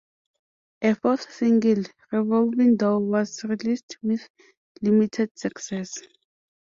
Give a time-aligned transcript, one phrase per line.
[0.81, 4.27] A fourth single, "Revolving Door", was released with
[4.81, 5.93] limited success.